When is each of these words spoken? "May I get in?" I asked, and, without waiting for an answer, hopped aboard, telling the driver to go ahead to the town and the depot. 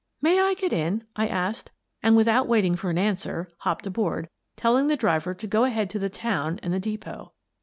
"May 0.19 0.39
I 0.41 0.55
get 0.55 0.73
in?" 0.73 1.03
I 1.15 1.27
asked, 1.27 1.69
and, 2.01 2.15
without 2.17 2.47
waiting 2.47 2.75
for 2.75 2.89
an 2.89 2.97
answer, 2.97 3.51
hopped 3.59 3.85
aboard, 3.85 4.29
telling 4.57 4.87
the 4.87 4.97
driver 4.97 5.35
to 5.35 5.45
go 5.45 5.63
ahead 5.63 5.91
to 5.91 5.99
the 5.99 6.09
town 6.09 6.59
and 6.63 6.73
the 6.73 6.79
depot. 6.79 7.33